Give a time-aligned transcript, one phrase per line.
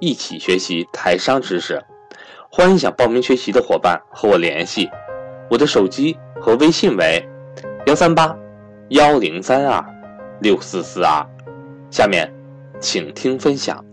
[0.00, 1.84] 一起学习台商知识。
[2.50, 4.90] 欢迎想报名学习的伙伴和我联系，
[5.50, 7.28] 我的手机和微信为
[7.86, 8.36] 幺三八。
[8.88, 9.84] 幺零三二
[10.40, 11.24] 六四四二，
[11.92, 12.34] 下面
[12.80, 13.84] 请听分享。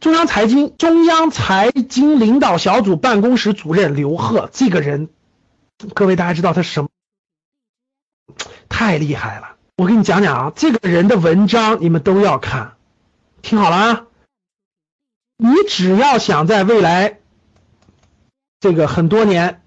[0.00, 5.08] 中央财经中央财经领导小组办公室主任刘鹤这个人，
[5.94, 6.88] 各位大家知道他什么？
[8.68, 9.54] 太厉害了！
[9.76, 12.72] 我给你讲讲啊，这个人的文章你们都要看，
[13.40, 14.06] 听好了啊！
[15.42, 17.18] 你只要想在未来
[18.60, 19.62] 这个很多年，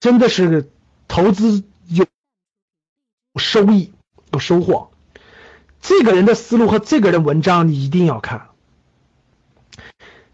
[0.00, 0.70] 真的是
[1.08, 2.06] 投资有。
[3.40, 3.94] 收益
[4.30, 4.92] 有收获，
[5.80, 8.48] 这个人的思路和这个人文章你一定要看。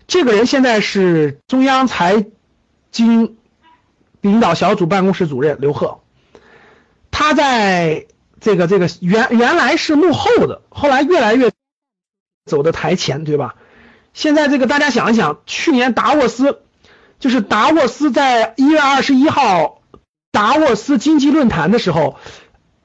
[0.08, 2.26] 这个人现在是中央财
[2.90, 3.36] 经
[4.20, 6.00] 领导小组办公室主任刘鹤，
[7.12, 8.08] 他在
[8.40, 11.52] 这个这个原原来是幕后的，后来越来越
[12.46, 13.54] 走的台前，对吧？
[14.12, 16.60] 现在这个大家想一想，去年达沃斯
[17.18, 19.82] 就是达沃斯在一月二十一号
[20.30, 22.16] 达沃斯经济论坛的时候。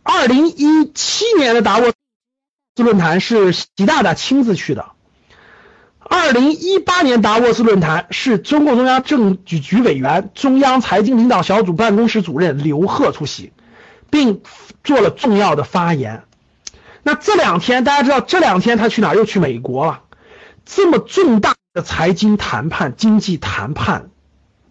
[0.05, 1.85] 二零一七年的达沃
[2.75, 4.87] 斯论坛是习大大亲自去的，
[5.97, 13.53] 二零一八年达沃斯论坛是中共中央政治局委员、中央财经领导小组办公室主任刘鹤出席，
[14.09, 14.41] 并
[14.83, 16.23] 做了重要的发言。
[17.01, 19.15] 那这两天大家知道，这两天他去哪儿？
[19.15, 20.02] 又去美国了。
[20.65, 24.09] 这么重大的财经谈判、经济谈判，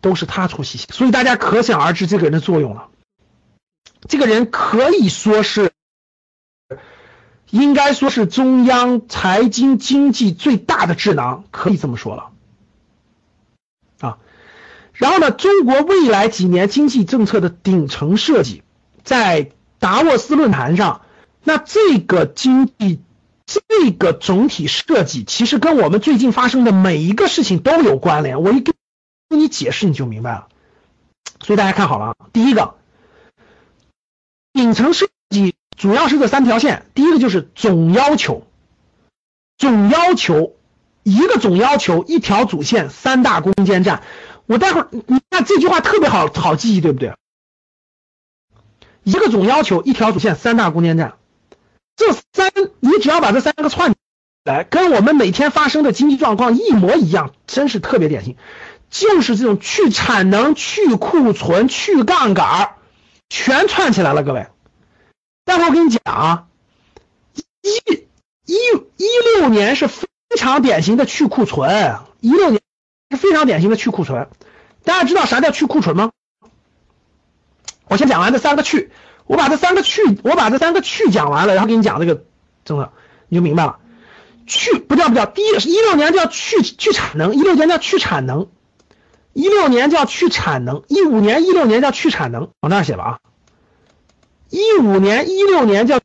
[0.00, 2.89] 都是他出席，所以大家可想而知这个人的作用了。
[4.08, 5.70] 这个人可以说是，
[7.50, 12.30] 应该说是中央财经经济最大的智囊，可以这么说了，
[14.00, 14.18] 啊，
[14.92, 18.62] 然后呢，中国未来几年经济政策的顶层设计，
[19.05, 21.02] 在达沃斯论坛上，
[21.44, 23.00] 那这个经济
[23.47, 28.42] 这个总体设计，其实跟我们最近发生的每一个事情都有关联。
[28.42, 28.75] 我一跟
[29.29, 30.48] 你解释，你就明白了。
[31.41, 32.75] 所以大家看好了啊，第一个。
[34.53, 38.47] 顶层设计主要是这三条线，第一个就是总要求，
[39.57, 40.57] 总要求
[41.03, 44.03] 一个总要求一条主线三大攻坚战。
[44.45, 47.14] 我待会儿你看这句话特别好好记忆，对不对？
[49.05, 51.14] 一个总要求一条主线三大攻坚战，
[51.97, 52.13] 这
[52.51, 53.95] 三你只要把这三个串
[54.45, 58.36] 来，跟我们每天发生的经济状况一模一样，真是特别典型，
[58.91, 62.75] 就是这种去产能、去库存、去杠杆儿。
[63.29, 64.48] 全串起来了，各位。
[65.45, 66.47] 待会我跟你讲啊，
[67.63, 67.70] 一
[68.45, 68.57] 一
[68.97, 69.07] 一
[69.39, 72.61] 六年是非常典型的去库存，一六年
[73.11, 74.29] 是非常典型的去库存。
[74.85, 76.11] 大家知道啥叫去库存吗？
[77.89, 78.91] 我先讲完这三个去，
[79.27, 82.24] 我把这三个去，我把这三个去讲完了，然后给你讲这个
[82.64, 82.92] 真的，
[83.28, 83.78] 你就明白了。
[84.46, 88.48] 去不叫不叫，第一一六年叫去去产能，一六年叫去产能。
[89.34, 93.18] 一六年叫去产能，一五年、一六年叫去产能，往那写吧啊。
[94.50, 96.00] 一五年、一六年叫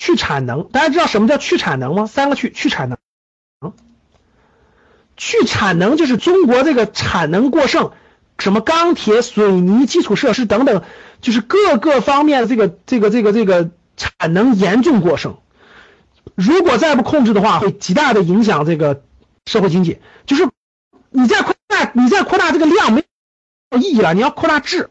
[0.00, 2.06] 去产能，大家知道什么叫去产能吗？
[2.08, 3.72] 三个去去产能，
[5.16, 7.92] 去产能就是中国这个产能过剩，
[8.40, 10.82] 什么钢铁、水泥、基础设施等等，
[11.20, 15.38] 就是各个方面的这个这个这个这个产能严重过剩，
[16.34, 19.02] 如果再不控制的话，会极大的影响这个
[19.46, 20.48] 社会经济，就是
[21.10, 23.04] 你再扩大，你再扩大这个量没
[23.70, 24.90] 有意义了，你要扩大质。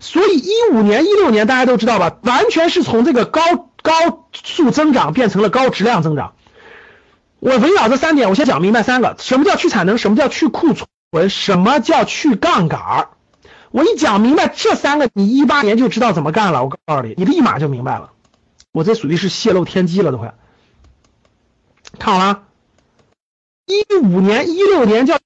[0.00, 3.40] 所以一五年、一六年大家都知道吧，完全是从这个高
[3.82, 6.34] 高速增长变成了高质量增长。
[7.40, 9.96] 我围绕这三点，我先讲明白三个：什么叫去产能？
[9.96, 11.30] 什么叫去库存？
[11.30, 13.08] 什么叫去杠杆？
[13.70, 16.62] 我一讲明白这三个，你一八年就知道怎么干了。
[16.64, 18.10] 我告诉你，你立马就明白了。
[18.72, 20.34] 我这属于是泄露天机了，都快。
[21.98, 22.44] 看好了，
[23.66, 25.18] 一五年、一六年叫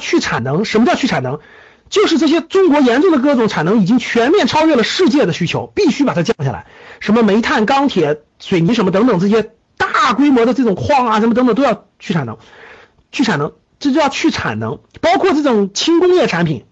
[0.00, 0.64] 去产能。
[0.64, 1.40] 什么叫去产能？
[1.90, 6.66] 就是这些中国严重的各种产能已经全面超越了世界的需求，必须把它降下来。
[7.00, 12.38] 什么煤炭、钢铁、水泥什么等等这些大规模的这种矿啊，什么等等都要去产能，
[13.10, 14.80] 去产能，这就要去产能。
[15.00, 16.66] 包括这种轻工业产品，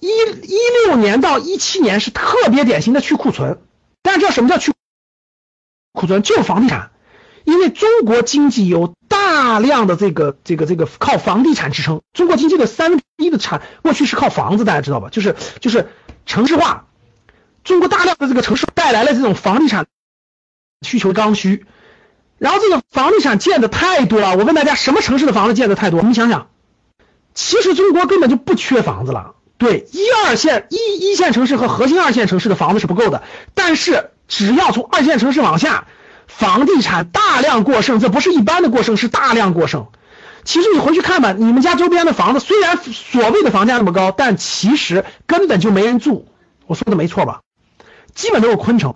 [0.00, 3.60] 一一六年到一七年是特别典型的去库存。
[4.02, 4.72] 大家知道什么叫去
[5.92, 6.22] 库存？
[6.22, 6.90] 就是房地产，
[7.44, 9.24] 因为中国经济有大。
[9.60, 15.08] 量的这个这个这个靠房地产支撑，中国经济的三分之一的产过去是靠房子，大家知道吧？
[15.10, 15.88] 就是就是
[16.24, 16.86] 城市化，
[17.62, 19.86] 中国大量的这个城市带来了这种房地产
[20.82, 21.66] 需求刚需，
[22.38, 24.36] 然后这个房地产建的太多了。
[24.36, 26.00] 我问大家，什么城市的房子建的太多？
[26.02, 26.48] 你想想，
[27.34, 29.34] 其实中国根本就不缺房子了。
[29.58, 35.86] 对，一二线一一线城市和核心二线城市的房子是不够的，但是只要从二线城市往下。
[36.26, 39.86] 房地产大量过剩，这不是一般的过剩，是大量过剩。
[40.44, 46.28] 其实你回去看吧，你们家周边的房子虽然所谓的房价那么高，但其实根本就没人住。
[46.66, 47.40] 我说的没错吧？
[48.14, 48.94] 基本都是空城。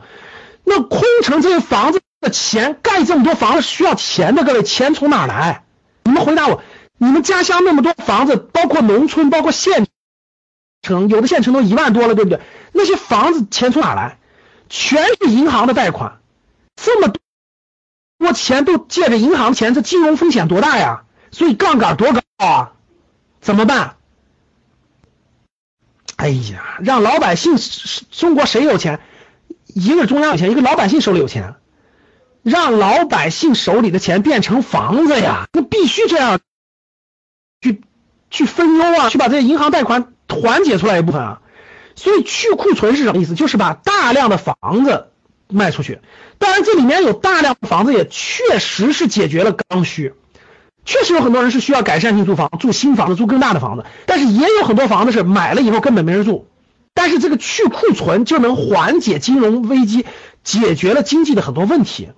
[0.64, 5.64] 那空城这些房子的钱，盖这么多房子需要钱的，各位，钱从哪来？
[6.04, 6.62] 你们回答我，
[6.98, 9.86] 你们家乡那么多房子，包括农村，包括县
[10.82, 12.40] 城，有的县城都一万多了，对不对？
[12.72, 14.18] 那些房子钱从哪来？
[14.68, 16.18] 全是银行的贷款，
[16.82, 17.20] 这么多。
[18.18, 21.04] 多钱都借着银行钱，这金融风险多大呀？
[21.30, 22.72] 所以杠杆多高啊？
[23.40, 23.96] 怎么办？
[26.16, 27.54] 哎呀，让老百姓，
[28.10, 28.98] 中国谁有钱？
[29.66, 31.54] 一个中央有钱，一个老百姓手里有钱，
[32.42, 35.46] 让老百姓手里的钱变成房子呀？
[35.52, 36.40] 那必须这样，
[37.60, 37.82] 去
[38.30, 41.42] 去分忧啊，去把这些银行贷款缓解出来一部分啊。
[41.94, 43.36] 所以去库存是什么意思？
[43.36, 45.12] 就是把大量的房子。
[45.50, 46.00] 卖出去，
[46.38, 50.14] 当然这里面有大量房子，也确实是解决了刚需，
[50.84, 56.46] 确实有很多人是需要改善性住房，住新房子，住更大的房子，但是也有很多房子是买了以后根本没人住，
[56.94, 60.04] 但是这个去库存就能缓解金融危机，
[60.44, 62.08] 解决了经济的很多问题。